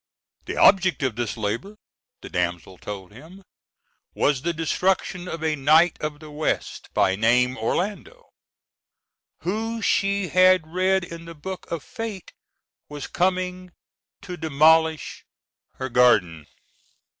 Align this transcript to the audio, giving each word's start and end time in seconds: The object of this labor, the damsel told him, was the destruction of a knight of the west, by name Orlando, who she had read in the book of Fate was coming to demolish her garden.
The 0.45 0.57
object 0.57 1.03
of 1.03 1.15
this 1.15 1.37
labor, 1.37 1.75
the 2.21 2.29
damsel 2.31 2.79
told 2.79 3.11
him, 3.11 3.43
was 4.15 4.41
the 4.41 4.51
destruction 4.51 5.27
of 5.27 5.43
a 5.43 5.55
knight 5.55 5.95
of 6.01 6.19
the 6.19 6.31
west, 6.31 6.89
by 6.95 7.15
name 7.15 7.55
Orlando, 7.55 8.29
who 9.41 9.79
she 9.83 10.29
had 10.29 10.65
read 10.65 11.03
in 11.03 11.25
the 11.25 11.35
book 11.35 11.69
of 11.69 11.83
Fate 11.83 12.31
was 12.89 13.05
coming 13.05 13.73
to 14.23 14.37
demolish 14.37 15.23
her 15.75 15.87
garden. 15.87 16.47